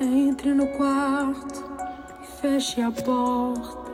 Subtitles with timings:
[0.00, 1.64] Entre no quarto
[2.22, 3.90] e feche a porta.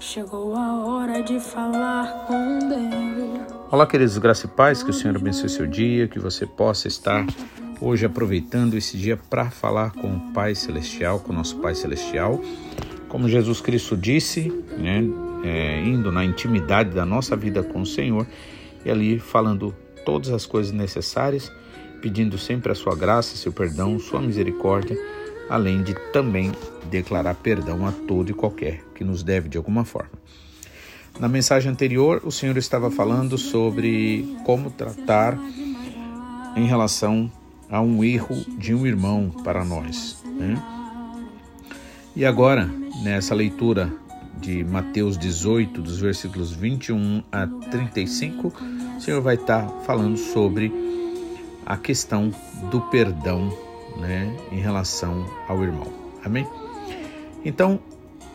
[0.00, 3.52] Chegou a hora de falar com Deus.
[3.70, 7.24] Olá, queridos graças e paz, que o Senhor abençoe seu dia, que você possa estar
[7.80, 12.40] hoje aproveitando esse dia para falar com o Pai Celestial, com o nosso Pai Celestial.
[13.08, 15.04] Como Jesus Cristo disse, né,
[15.44, 18.26] é, indo na intimidade da nossa vida com o Senhor
[18.84, 19.72] e ali falando
[20.04, 21.52] todas as coisas necessárias,
[22.02, 24.98] pedindo sempre a sua graça, seu perdão, sua misericórdia,
[25.48, 26.50] além de também
[26.90, 30.10] declarar perdão a todo e qualquer que nos deve de alguma forma.
[31.20, 35.38] Na mensagem anterior, o Senhor estava falando sobre como tratar
[36.56, 37.30] em relação
[37.70, 40.22] a um erro de um irmão para nós.
[40.24, 40.60] Né?
[42.16, 42.68] E agora,
[43.02, 43.92] nessa leitura
[44.40, 48.52] de Mateus 18, dos versículos 21 a 35,
[48.96, 50.72] o Senhor vai estar falando sobre
[51.64, 52.32] a questão
[52.70, 53.56] do perdão
[53.96, 55.92] né, em relação ao irmão.
[56.24, 56.46] Amém?
[57.44, 57.80] Então,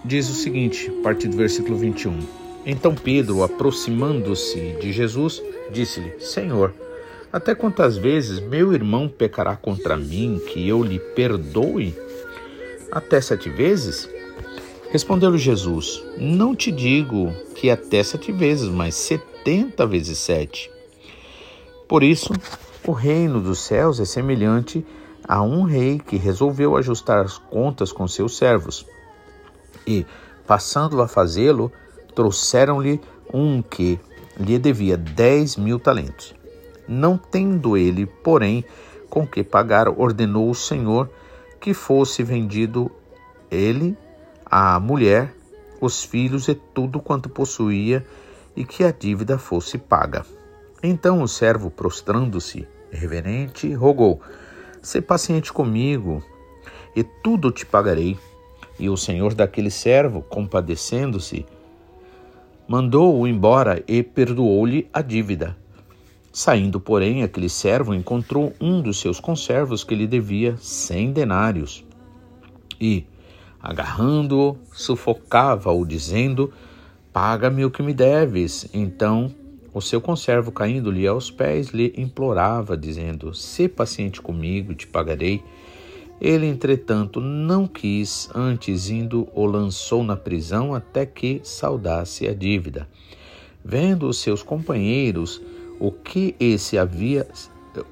[0.04, 2.20] diz o seguinte, a partir do versículo 21.
[2.66, 6.74] Então Pedro, aproximando-se de Jesus, disse-lhe: Senhor,
[7.32, 11.96] até quantas vezes meu irmão pecará contra mim que eu lhe perdoe?
[12.92, 14.10] Até sete vezes?
[14.90, 20.70] Respondeu-lhe Jesus: Não te digo que até sete vezes, mas setenta vezes sete.
[21.88, 22.34] Por isso,
[22.88, 24.84] o reino dos céus é semelhante
[25.28, 28.86] a um rei que resolveu ajustar as contas com seus servos.
[29.86, 30.06] E,
[30.48, 31.70] passando a fazê-lo,
[32.16, 33.02] trouxeram-lhe
[33.34, 34.00] um que
[34.40, 36.34] lhe devia dez mil talentos.
[36.88, 38.64] Não tendo ele, porém,
[39.10, 41.10] com que pagar, ordenou o Senhor
[41.60, 42.90] que fosse vendido
[43.52, 43.98] ele
[44.46, 45.34] a mulher,
[45.82, 48.08] os filhos e tudo quanto possuía,
[48.56, 50.26] e que a dívida fosse paga.
[50.82, 54.22] Então o servo, prostrando-se, reverente, rogou:
[54.82, 56.24] Sê paciente comigo,
[56.96, 58.18] e tudo te pagarei.
[58.80, 61.46] E o senhor daquele servo, compadecendo-se,
[62.68, 65.58] mandou-o embora e perdoou-lhe a dívida.
[66.32, 71.84] Saindo, porém, aquele servo encontrou um dos seus conservos que lhe devia cem denários.
[72.80, 73.08] E,
[73.60, 76.54] agarrando-o, sufocava-o, dizendo:
[77.12, 78.70] Paga-me o que me deves.
[78.72, 79.34] Então
[79.78, 85.44] o seu conservo, caindo-lhe aos pés, lhe implorava, dizendo: Sê paciente comigo, te pagarei.
[86.20, 92.88] Ele, entretanto, não quis, antes indo, o lançou na prisão até que saudasse a dívida.
[93.64, 95.40] Vendo os seus companheiros
[95.80, 97.28] o que esse havia,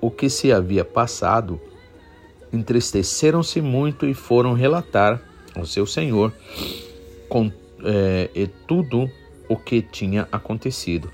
[0.01, 1.61] o que se havia passado,
[2.51, 5.21] entristeceram-se muito e foram relatar
[5.55, 6.33] ao seu senhor
[7.29, 7.51] com
[7.83, 9.07] é, tudo
[9.47, 11.11] o que tinha acontecido.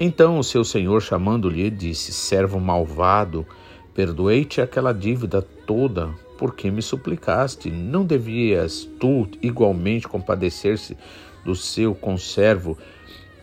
[0.00, 3.44] Então o seu senhor, chamando-lhe, disse: Servo malvado,
[3.92, 7.68] perdoei-te aquela dívida toda, porque me suplicaste.
[7.68, 10.96] Não devias tu igualmente compadecer-se
[11.44, 12.78] do seu conservo,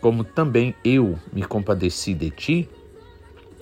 [0.00, 2.68] como também eu me compadeci de ti?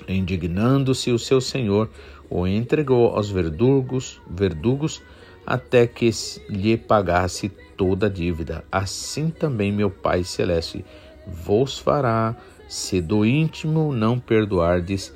[0.07, 1.91] Indignando-se o seu senhor,
[2.31, 5.03] o entregou aos verdugos, verdugos
[5.45, 6.11] até que
[6.49, 8.65] lhe pagasse toda a dívida.
[8.71, 10.85] Assim também meu Pai celeste
[11.27, 12.37] vos fará
[12.69, 15.13] se do íntimo não perdoardes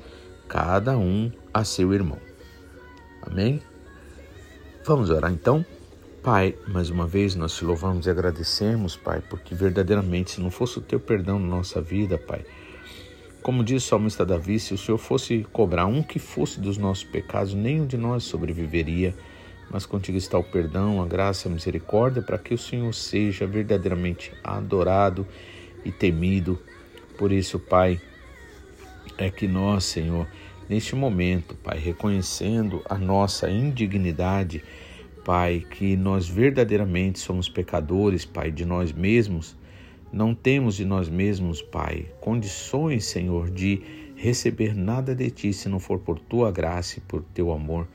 [0.47, 2.19] cada um a seu irmão.
[3.21, 3.61] Amém?
[4.85, 5.65] Vamos orar então?
[6.23, 10.77] Pai, mais uma vez nós te louvamos e agradecemos, Pai, porque verdadeiramente, se não fosse
[10.77, 12.43] o teu perdão na nossa vida, Pai,
[13.41, 17.05] como diz o salmista Davi, se o Senhor fosse cobrar um que fosse dos nossos
[17.05, 19.15] pecados, nenhum de nós sobreviveria,
[19.71, 24.33] mas contigo está o perdão, a graça, a misericórdia, para que o Senhor seja verdadeiramente
[24.43, 25.25] adorado
[25.85, 26.59] e temido
[27.19, 27.99] por isso, Pai,
[29.17, 30.25] é que nós, Senhor,
[30.69, 34.63] neste momento, Pai, reconhecendo a nossa indignidade,
[35.25, 39.53] Pai, que nós verdadeiramente somos pecadores, Pai, de nós mesmos,
[40.13, 43.81] não temos de nós mesmos, Pai, condições, Senhor, de
[44.15, 47.85] receber nada de Ti se não for por Tua graça e por Teu amor.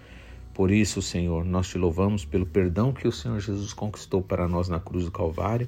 [0.52, 4.68] Por isso, Senhor, nós te louvamos pelo perdão que o Senhor Jesus conquistou para nós
[4.68, 5.66] na cruz do Calvário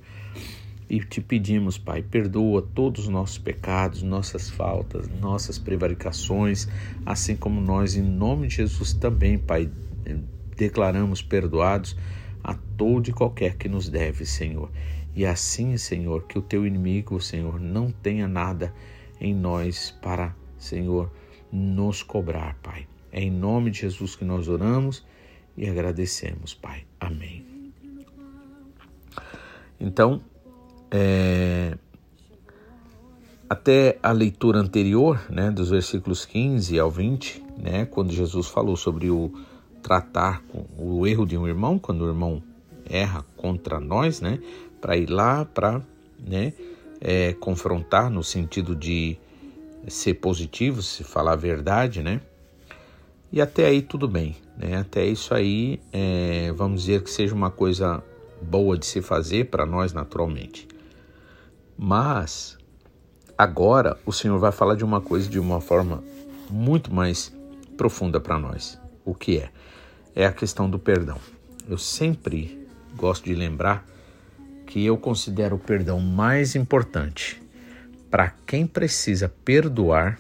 [0.89, 6.69] e te pedimos, Pai, perdoa todos os nossos pecados, nossas faltas, nossas prevaricações,
[7.05, 9.69] assim como nós, em nome de Jesus, também, Pai,
[10.57, 11.97] declaramos perdoados
[12.43, 14.71] a todo e qualquer que nos deve, Senhor.
[15.15, 18.73] E assim, Senhor, que o teu inimigo, Senhor, não tenha nada
[19.21, 21.11] em nós para, Senhor,
[21.51, 22.87] nos cobrar, Pai.
[23.11, 25.05] É em nome de Jesus que nós oramos
[25.57, 26.85] e agradecemos, Pai.
[27.01, 27.45] Amém.
[29.81, 30.23] Então,
[30.91, 31.77] é,
[33.49, 39.11] até a leitura anterior, né, dos versículos 15 ao 20, né, quando Jesus falou sobre
[39.11, 39.33] o
[39.87, 42.43] tratar com o erro de um irmão, quando o irmão
[42.91, 44.41] erra contra nós, né?
[44.81, 45.81] Para ir lá para
[46.19, 46.53] né,
[47.01, 49.17] é, confrontar no sentido de
[49.87, 52.21] ser positivo, se falar a verdade, né?
[53.33, 54.77] E até aí tudo bem, né?
[54.77, 58.03] Até isso aí, é, vamos dizer que seja uma coisa
[58.43, 60.67] boa de se fazer para nós naturalmente.
[61.79, 62.57] Mas
[63.37, 66.03] agora o Senhor vai falar de uma coisa de uma forma
[66.51, 67.33] muito mais
[67.77, 68.81] profunda para nós.
[69.05, 69.51] O que é?
[70.15, 71.19] É a questão do perdão.
[71.69, 73.85] Eu sempre gosto de lembrar
[74.67, 77.41] que eu considero o perdão mais importante
[78.11, 80.19] para quem precisa perdoar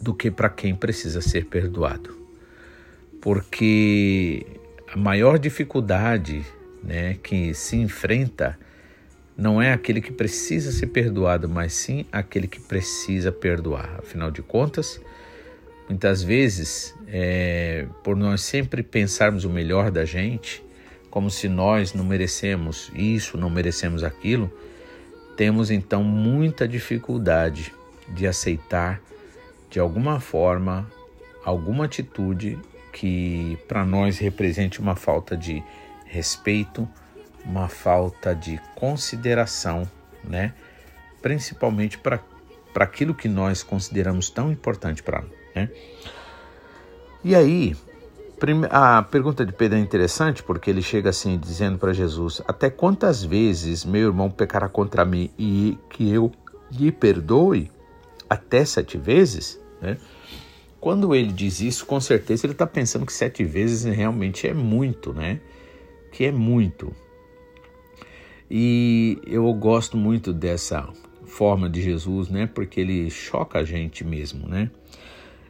[0.00, 2.16] do que para quem precisa ser perdoado.
[3.20, 4.44] Porque
[4.92, 6.44] a maior dificuldade
[6.82, 8.58] né, que se enfrenta
[9.36, 13.96] não é aquele que precisa ser perdoado, mas sim aquele que precisa perdoar.
[13.98, 15.00] Afinal de contas,
[15.88, 20.62] muitas vezes, é, por nós sempre pensarmos o melhor da gente,
[21.10, 24.50] como se nós não merecemos isso, não merecemos aquilo,
[25.36, 27.72] temos então muita dificuldade
[28.08, 29.00] de aceitar
[29.70, 30.86] de alguma forma
[31.44, 32.58] alguma atitude
[32.92, 35.62] que para nós represente uma falta de
[36.04, 36.88] respeito,
[37.44, 39.88] uma falta de consideração,
[40.22, 40.54] né?
[41.20, 42.20] Principalmente para
[42.76, 45.68] aquilo que nós consideramos tão importante para nós, né?
[47.24, 47.76] E aí,
[48.70, 53.22] a pergunta de Pedro é interessante porque ele chega assim dizendo para Jesus: Até quantas
[53.22, 56.32] vezes meu irmão pecará contra mim e que eu
[56.70, 57.70] lhe perdoe?
[58.28, 59.60] Até sete vezes?
[59.80, 59.98] Né?
[60.80, 65.12] Quando ele diz isso, com certeza ele está pensando que sete vezes realmente é muito,
[65.12, 65.38] né?
[66.10, 66.92] Que é muito.
[68.54, 70.86] E eu gosto muito dessa
[71.24, 72.46] forma de Jesus, né?
[72.46, 74.70] Porque ele choca a gente mesmo, né?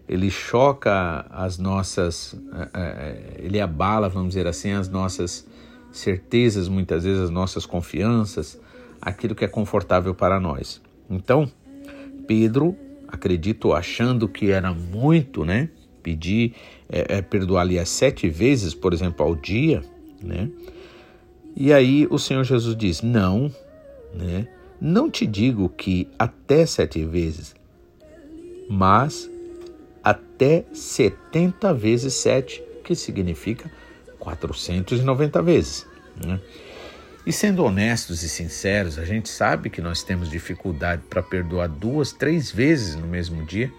[0.09, 5.47] ele choca as nossas, eh, eh, ele abala, vamos dizer assim, as nossas
[5.91, 8.61] certezas, muitas vezes as nossas confianças,
[9.01, 10.83] aquilo que é confortável para nós.
[11.09, 11.51] Então,
[12.27, 12.77] Pedro,
[13.09, 15.71] acredito, achando que era muito, né?
[16.03, 16.55] Pedir,
[16.91, 19.83] é, é, perdoar ali as sete vezes, por exemplo, ao dia,
[20.21, 20.51] né?
[21.55, 23.53] E aí o Senhor Jesus diz: Não,
[24.15, 24.49] né?
[24.81, 27.55] Não te digo que até sete vezes,
[28.69, 29.31] mas
[30.03, 33.71] até 70 vezes 7, que significa
[34.19, 35.87] 490 vezes.
[36.25, 36.41] Né?
[37.25, 42.11] E sendo honestos e sinceros, a gente sabe que nós temos dificuldade para perdoar duas,
[42.11, 43.73] três vezes no mesmo dia.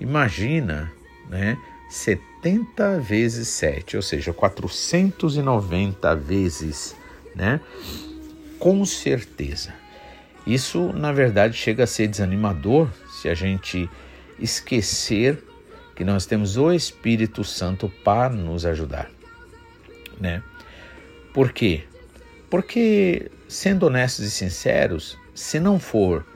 [0.00, 0.92] Imagina,
[1.28, 1.56] né?
[1.88, 6.96] 70 vezes 7, ou seja, 490 vezes,
[7.34, 7.60] né?
[8.58, 9.74] Com certeza.
[10.46, 12.88] Isso, na verdade, chega a ser desanimador
[13.20, 13.88] se a gente
[14.38, 15.42] esquecer
[15.94, 19.10] que nós temos o Espírito Santo para nos ajudar,
[20.20, 20.42] né?
[21.32, 21.84] Por quê?
[22.50, 26.26] Porque, sendo honestos e sinceros, se não for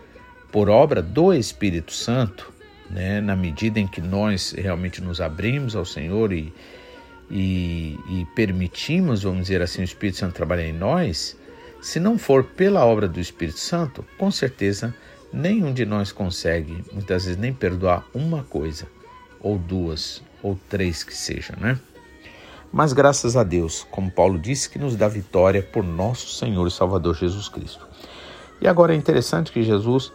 [0.50, 2.52] por obra do Espírito Santo,
[2.88, 6.52] né, na medida em que nós realmente nos abrimos ao Senhor e,
[7.30, 11.36] e, e permitimos, vamos dizer assim, o Espírito Santo trabalhar em nós,
[11.80, 14.94] se não for pela obra do Espírito Santo, com certeza
[15.32, 18.86] nenhum de nós consegue, muitas vezes, nem perdoar uma coisa
[19.40, 21.78] ou duas, ou três que seja, né?
[22.72, 26.70] Mas graças a Deus, como Paulo disse, que nos dá vitória por nosso Senhor e
[26.70, 27.86] Salvador Jesus Cristo.
[28.60, 30.12] E agora é interessante que Jesus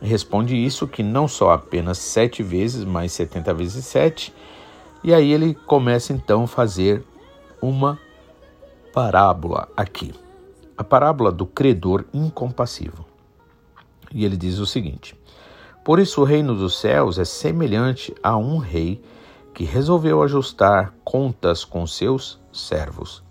[0.00, 4.34] responde isso, que não só apenas sete vezes, mas setenta vezes sete.
[5.02, 7.04] E aí ele começa então a fazer
[7.60, 7.98] uma
[8.92, 10.14] parábola aqui.
[10.76, 13.04] A parábola do credor incompassivo.
[14.12, 15.16] E ele diz o seguinte:
[15.84, 19.02] por isso, o reino dos céus é semelhante a um rei
[19.52, 23.22] que resolveu ajustar contas com seus servos.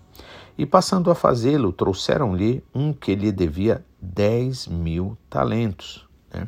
[0.58, 6.06] E passando a fazê-lo, trouxeram-lhe um que lhe devia dez mil talentos.
[6.32, 6.46] Né?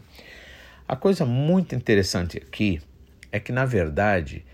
[0.87, 2.83] A coisa muito interessante aqui
[3.33, 4.45] é que, na verdade,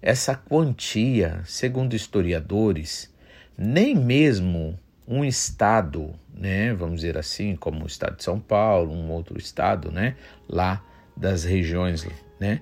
[0.00, 3.12] essa quantia, segundo historiadores,
[3.56, 9.10] nem mesmo um estado, né, vamos dizer assim, como o estado de São Paulo, um
[9.10, 10.14] outro estado, né,
[10.48, 10.84] lá
[11.16, 12.06] das regiões,
[12.38, 12.60] né,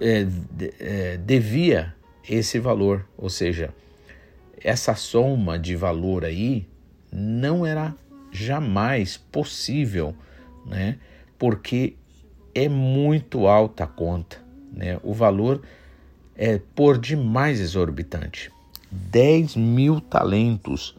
[0.00, 0.26] é,
[0.80, 1.94] é, devia
[2.28, 3.72] esse valor, ou seja,
[4.62, 6.66] essa soma de valor aí
[7.12, 7.94] não era
[8.32, 10.14] jamais possível,
[10.66, 10.98] né,
[11.38, 11.94] porque
[12.54, 14.38] é muito alta a conta,
[14.72, 15.62] né, o valor
[16.40, 18.50] é por demais exorbitante.
[18.90, 20.96] 10 mil talentos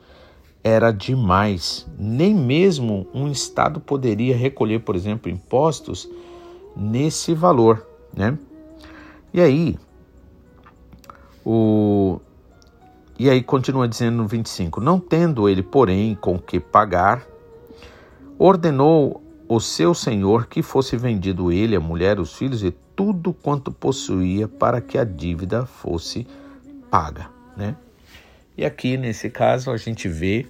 [0.63, 1.87] era demais.
[1.97, 6.07] Nem mesmo um Estado poderia recolher, por exemplo, impostos
[6.77, 7.83] nesse valor,
[8.15, 8.37] né?
[9.33, 9.79] E aí,
[11.43, 12.19] o,
[13.17, 17.25] e aí continua dizendo no 25: Não tendo ele, porém, com que pagar,
[18.37, 23.69] ordenou o seu senhor que fosse vendido ele, a mulher, os filhos e tudo quanto
[23.69, 26.25] possuía para que a dívida fosse
[26.89, 27.75] paga, né?
[28.57, 30.47] E aqui nesse caso a gente vê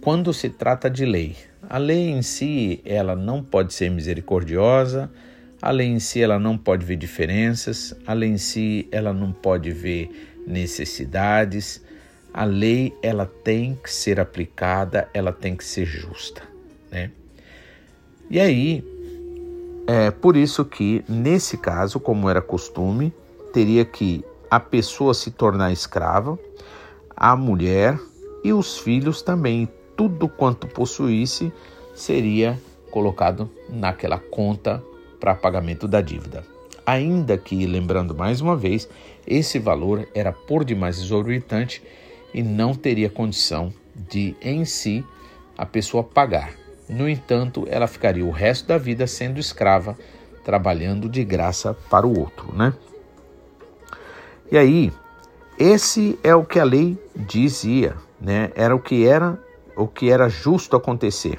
[0.00, 1.36] quando se trata de lei.
[1.68, 5.08] A lei em si, ela não pode ser misericordiosa,
[5.62, 9.30] a lei em si ela não pode ver diferenças, a lei em si ela não
[9.30, 11.80] pode ver necessidades.
[12.34, 16.42] A lei ela tem que ser aplicada, ela tem que ser justa,
[16.90, 17.12] né?
[18.30, 18.84] E aí
[19.88, 23.12] é por isso que nesse caso, como era costume,
[23.52, 26.38] teria que a pessoa se tornar escrava,
[27.16, 27.98] a mulher
[28.44, 31.52] e os filhos também, tudo quanto possuísse
[31.92, 32.56] seria
[32.92, 34.82] colocado naquela conta
[35.18, 36.44] para pagamento da dívida.
[36.86, 38.88] Ainda que, lembrando mais uma vez,
[39.26, 41.82] esse valor era por demais exorbitante
[42.32, 45.04] e não teria condição de, em si,
[45.58, 46.59] a pessoa pagar.
[46.90, 49.96] No entanto, ela ficaria o resto da vida sendo escrava,
[50.44, 52.74] trabalhando de graça para o outro, né?
[54.50, 54.92] E aí,
[55.56, 58.50] esse é o que a lei dizia, né?
[58.56, 59.38] Era o que era,
[59.76, 61.38] o que era justo acontecer.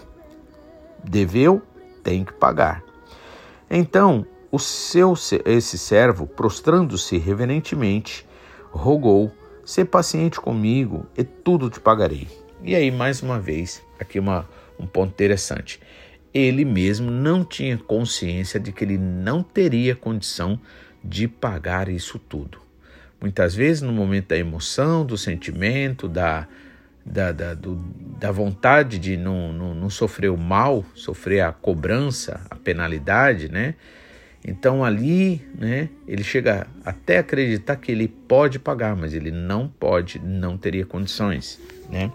[1.03, 1.61] Deveu,
[2.01, 2.81] tem que pagar.
[3.69, 5.15] Então, o seu
[5.45, 8.25] esse servo, prostrando-se reverentemente,
[8.71, 9.29] rogou:
[9.65, 12.29] "Sê paciente comigo e tudo te pagarei".
[12.63, 14.47] E aí mais uma vez, aqui uma,
[14.81, 15.79] um ponto interessante.
[16.33, 20.59] Ele mesmo não tinha consciência de que ele não teria condição
[21.03, 22.59] de pagar isso tudo.
[23.19, 26.47] Muitas vezes, no momento da emoção, do sentimento, da,
[27.05, 27.75] da, da, do,
[28.19, 33.75] da vontade de não, não, não sofrer o mal, sofrer a cobrança, a penalidade, né?
[34.43, 40.17] Então ali, né, ele chega até acreditar que ele pode pagar, mas ele não pode,
[40.17, 41.59] não teria condições,
[41.91, 42.11] né?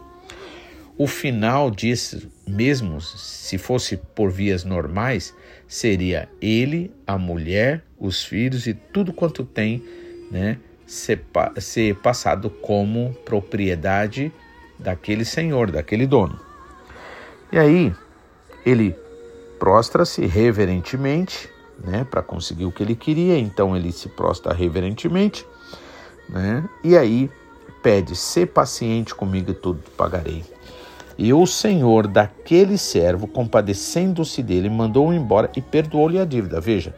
[0.99, 5.35] O final disso, mesmo se fosse por vias normais,
[5.69, 9.85] seria ele, a mulher, os filhos e tudo quanto tem,
[10.31, 11.23] né, ser,
[11.59, 14.33] ser passado como propriedade
[14.79, 16.39] daquele senhor, daquele dono.
[17.53, 17.95] E aí
[18.65, 18.97] ele
[19.59, 21.49] prostra-se reverentemente
[21.79, 23.39] né, para conseguir o que ele queria.
[23.39, 25.47] Então ele se prostra reverentemente,
[26.29, 26.69] né?
[26.83, 27.31] E aí
[27.83, 30.56] pede: "Ser paciente comigo e tudo pagarei".
[31.19, 36.61] E o senhor daquele servo, compadecendo-se dele, mandou-o embora e perdoou-lhe a dívida.
[36.61, 36.95] Veja,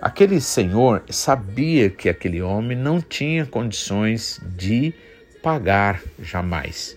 [0.00, 4.94] aquele senhor sabia que aquele homem não tinha condições de
[5.42, 6.96] pagar jamais.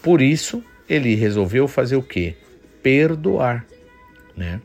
[0.00, 2.36] Por isso, ele resolveu fazer o quê?
[2.82, 3.66] Perdoar,
[4.36, 4.60] né?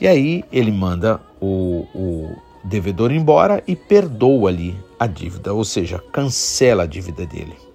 [0.00, 5.98] E aí ele manda o, o devedor embora e perdoa ali a dívida, ou seja,
[6.12, 7.67] cancela a dívida dele.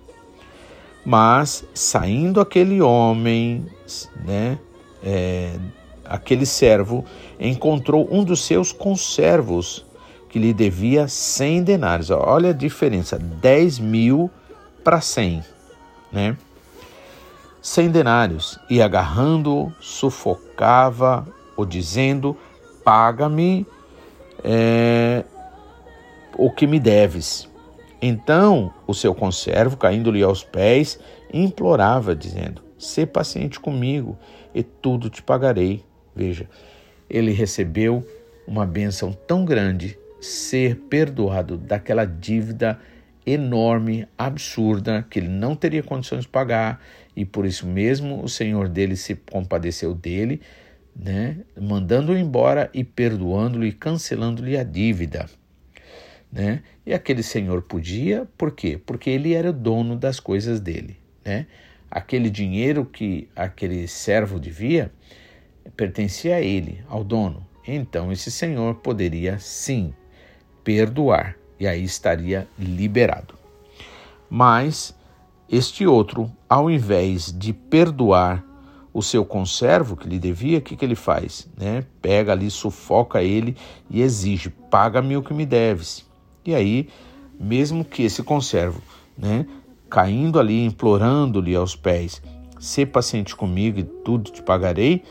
[1.06, 3.66] Mas saindo aquele homem,
[4.26, 4.58] né,
[5.04, 5.56] é,
[6.06, 7.04] aquele servo
[7.40, 9.86] encontrou um dos seus conservos
[10.30, 12.10] que lhe devia 100 denários.
[12.10, 14.32] Olha a diferença, 10 mil
[14.84, 15.44] para 100,
[16.12, 16.38] né?
[17.62, 18.60] 100 denários.
[18.70, 22.36] E agarrando-o, sufocava ou dizendo:
[22.84, 23.66] Paga-me
[24.44, 25.24] é,
[26.38, 27.48] o que me deves.
[28.06, 31.00] Então o seu conservo, caindo-lhe aos pés,
[31.34, 34.18] implorava, dizendo: Sê paciente comigo
[34.54, 35.86] e tudo te pagarei.
[36.14, 36.50] Veja,
[37.10, 38.06] ele recebeu
[38.46, 42.78] uma bênção tão grande, ser perdoado daquela dívida
[43.26, 46.82] enorme, absurda, que ele não teria condições de pagar,
[47.16, 50.42] e por isso mesmo o Senhor dele se compadeceu dele
[50.96, 55.30] né, mandando-o embora e perdoando-lhe e cancelando-lhe a dívida.
[56.32, 56.64] Né?
[56.86, 58.80] E aquele senhor podia, por quê?
[58.84, 60.98] Porque ele era o dono das coisas dele.
[61.24, 61.48] Né?
[61.90, 64.92] Aquele dinheiro que aquele servo devia
[65.78, 67.46] pertencia a ele, ao dono.
[67.66, 69.94] Então esse senhor poderia sim
[70.64, 73.36] perdoar e aí estaria liberado.
[74.30, 74.94] Mas
[75.50, 78.44] este outro, ao invés de perdoar
[78.94, 81.48] o seu conservo que lhe devia, o que, que ele faz?
[81.58, 81.84] Né?
[82.02, 83.56] Pega ali, sufoca ele
[83.90, 86.06] e exige: paga-me o que me deves.
[86.46, 86.88] E aí,
[87.40, 88.82] mesmo que esse conservo,
[89.18, 89.46] né,
[89.90, 92.22] caindo ali, implorando-lhe aos pés:
[92.60, 95.04] Sê paciente comigo e tudo te pagarei,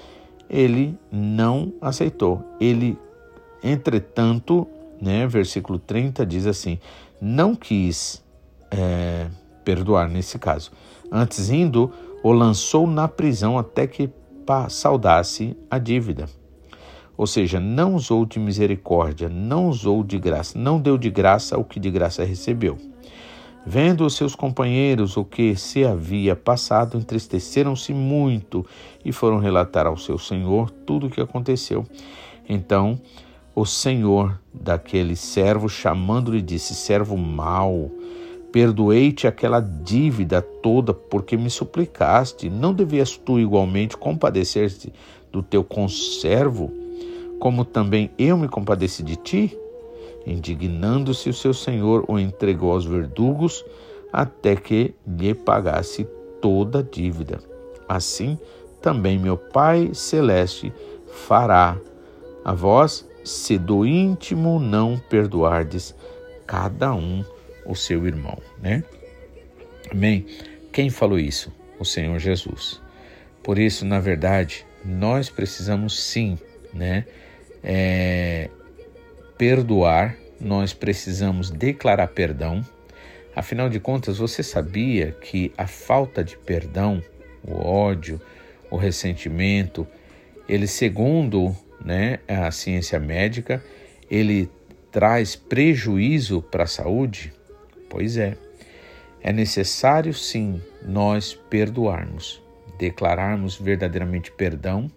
[0.49, 2.45] ele não aceitou.
[2.61, 2.99] Ele,
[3.63, 4.67] entretanto,
[5.01, 6.79] né, versículo 30 diz assim:
[7.21, 8.21] não quis
[8.69, 9.29] é,
[9.65, 10.73] perdoar nesse caso.
[11.11, 14.11] Antes, indo, o lançou na prisão até que
[14.69, 16.29] saudasse a dívida.
[17.23, 21.63] Ou seja, não usou de misericórdia, não usou de graça, não deu de graça o
[21.63, 22.77] que de graça recebeu.
[23.65, 28.67] Vendo os seus companheiros o que se havia passado, entristeceram-se muito
[29.05, 31.87] e foram relatar ao seu senhor tudo o que aconteceu.
[32.49, 33.01] Então
[33.55, 37.89] o senhor daquele servo, chamando-lhe, disse: Servo mau,
[38.51, 42.51] perdoei-te aquela dívida toda porque me suplicaste.
[42.51, 44.93] Não devias tu igualmente compadecer-te
[45.31, 46.82] do teu conservo,
[47.43, 49.59] como também eu me compadeci de ti?
[50.25, 53.65] Indignando-se o seu senhor, o entregou aos verdugos
[54.13, 56.07] até que lhe pagasse
[56.41, 57.41] toda a dívida.
[57.89, 58.39] Assim
[58.81, 60.73] também meu Pai celeste
[61.27, 61.77] fará
[62.45, 65.97] a vós, se do íntimo não perdoardes
[66.47, 67.25] cada um
[67.67, 68.85] o seu irmão, né?
[69.91, 70.27] Amém?
[70.73, 71.53] Quem falou isso?
[71.77, 72.81] O Senhor Jesus.
[73.43, 76.39] Por isso, na verdade, nós precisamos sim,
[76.73, 77.05] né?
[77.63, 78.49] É,
[79.39, 82.65] perdoar, nós precisamos declarar perdão.
[83.35, 87.03] Afinal de contas, você sabia que a falta de perdão,
[87.43, 88.21] o ódio,
[88.71, 89.87] o ressentimento,
[90.49, 93.63] ele, segundo né, a ciência médica,
[94.11, 94.51] ele
[94.91, 97.33] traz prejuízo para a saúde?
[97.89, 98.37] Pois é.
[99.21, 102.43] É necessário sim nós perdoarmos,
[102.79, 104.91] declararmos verdadeiramente perdão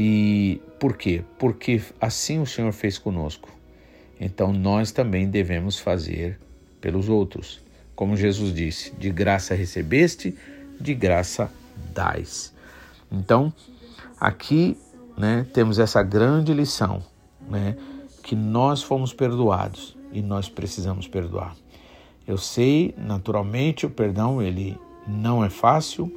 [0.00, 1.24] e por quê?
[1.40, 3.48] Porque assim o Senhor fez conosco.
[4.20, 6.38] Então nós também devemos fazer
[6.80, 7.60] pelos outros.
[7.96, 10.38] Como Jesus disse: de graça recebeste,
[10.80, 11.50] de graça
[11.92, 12.54] dais.
[13.10, 13.52] Então,
[14.20, 14.76] aqui
[15.16, 17.02] né, temos essa grande lição,
[17.50, 17.76] né,
[18.22, 21.56] que nós fomos perdoados e nós precisamos perdoar.
[22.24, 24.78] Eu sei, naturalmente, o perdão ele
[25.08, 26.08] não é fácil,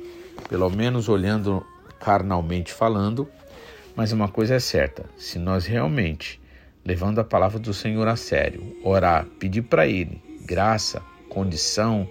[0.47, 1.65] pelo menos olhando
[2.00, 3.27] carnalmente falando,
[3.95, 6.39] mas uma coisa é certa: se nós realmente,
[6.86, 12.07] levando a palavra do Senhor a sério, orar, pedir para Ele graça, condição,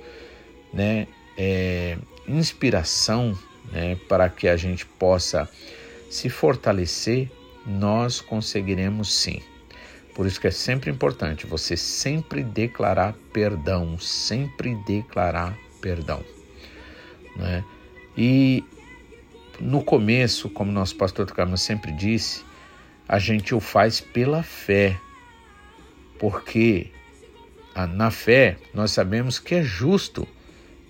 [0.73, 3.37] né, é, inspiração,
[3.71, 5.49] né, para que a gente possa
[6.11, 7.31] se fortalecer,
[7.67, 9.43] nós conseguiremos sim.
[10.15, 16.23] Por isso que é sempre importante você sempre declarar perdão, sempre declarar perdão.
[17.37, 17.65] Né?
[18.17, 18.65] E
[19.61, 22.43] no começo, como nosso pastor Carlos sempre disse,
[23.07, 24.99] a gente o faz pela fé,
[26.19, 26.91] porque
[27.95, 30.27] na fé nós sabemos que é justo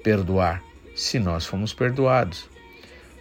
[0.02, 0.62] perdoar
[0.94, 2.48] se nós fomos perdoados.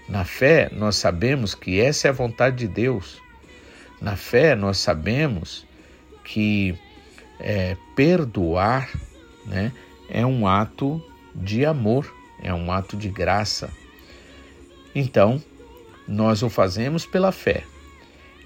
[0.08, 3.22] Na fé nós sabemos que essa é a vontade de Deus.
[4.02, 5.66] Na fé nós sabemos
[6.24, 6.78] que
[7.40, 8.90] é, perdoar
[9.46, 9.72] né,
[10.10, 11.02] é um ato
[11.34, 13.70] de amor, é um ato de graça.
[14.94, 15.42] Então,
[16.08, 17.64] nós o fazemos pela fé.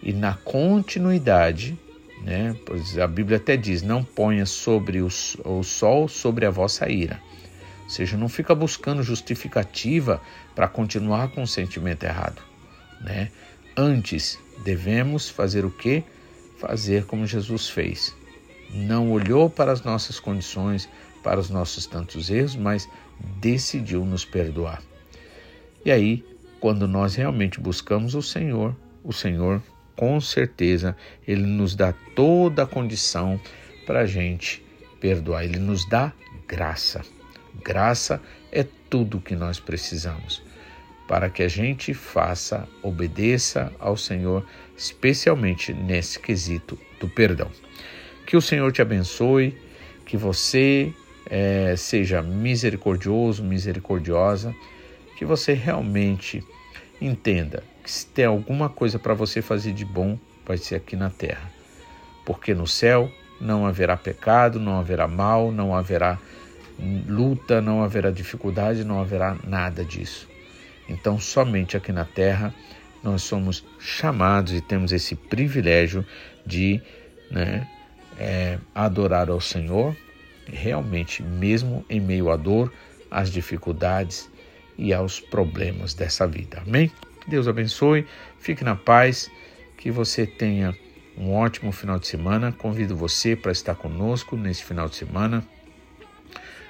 [0.02, 1.80] E na continuidade,
[2.22, 5.08] né, pois a Bíblia até diz: não ponha sobre o,
[5.46, 7.22] o sol sobre a vossa ira.
[7.84, 10.22] Ou seja, não fica buscando justificativa
[10.56, 12.42] para continuar com o sentimento errado.
[13.02, 13.30] Né?
[13.76, 16.04] Antes, devemos fazer o que?
[16.60, 18.16] Fazer como Jesus fez.
[18.74, 20.90] Não olhou para as nossas condições,
[21.22, 22.90] para os nossos tantos erros, mas
[23.40, 24.82] decidiu nos perdoar.
[25.86, 26.24] E aí,
[26.64, 28.74] quando nós realmente buscamos o Senhor,
[29.04, 29.62] o Senhor,
[29.98, 30.96] com certeza,
[31.28, 33.38] Ele nos dá toda a condição
[33.86, 34.64] para a gente
[34.98, 35.44] perdoar.
[35.44, 36.14] Ele nos dá
[36.48, 37.02] graça.
[37.66, 40.42] Graça é tudo que nós precisamos
[41.06, 44.46] para que a gente faça, obedeça ao Senhor,
[44.78, 47.52] especialmente nesse quesito do perdão.
[48.26, 49.54] Que o Senhor te abençoe,
[50.06, 50.94] que você
[51.30, 54.56] é, seja misericordioso, misericordiosa
[55.16, 56.44] que você realmente
[57.02, 61.10] entenda que se tem alguma coisa para você fazer de bom, vai ser aqui na
[61.10, 61.52] terra.
[62.26, 66.18] Porque no céu não haverá pecado, não haverá mal, não haverá
[67.08, 70.30] luta, não haverá dificuldade, não haverá nada disso.
[70.88, 72.54] Então, somente aqui na terra
[73.04, 76.06] nós somos chamados e temos esse privilégio
[76.46, 76.82] de
[77.30, 77.68] né,
[78.18, 79.96] é, adorar ao Senhor,
[80.46, 82.72] realmente, mesmo em meio à dor,
[83.12, 84.30] às dificuldades,
[84.78, 86.62] e aos problemas dessa vida.
[86.66, 86.92] Amém?
[87.28, 88.06] Deus abençoe,
[88.40, 89.32] fique na paz,
[89.78, 90.76] que você tenha
[91.18, 92.52] um ótimo final de semana.
[92.52, 95.46] Convido você para estar conosco nesse final de semana.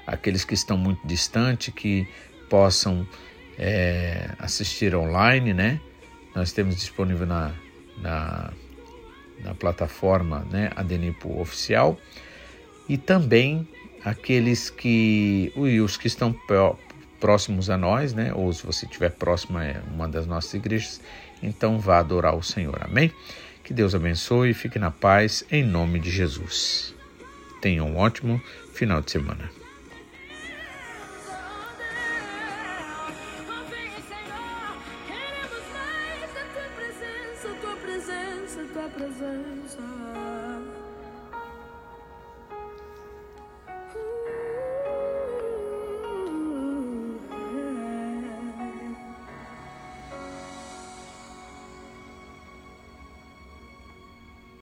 [0.06, 2.08] Aqueles que estão muito distantes, que
[2.50, 3.08] possam
[3.58, 5.80] é, assistir online, né?
[6.36, 7.54] Nós temos disponível na,
[7.98, 8.52] na,
[9.44, 11.98] na plataforma né, Adenipo Oficial
[12.90, 13.68] e também
[14.04, 16.34] aqueles que os que estão
[17.24, 18.34] próximos a nós, né?
[18.34, 21.00] Ou se você estiver próximo a uma das nossas igrejas,
[21.42, 22.78] então vá adorar o Senhor.
[22.82, 23.14] Amém?
[23.64, 26.94] Que Deus abençoe e fique na paz em nome de Jesus.
[27.62, 28.42] Tenha um ótimo
[28.74, 29.63] final de semana.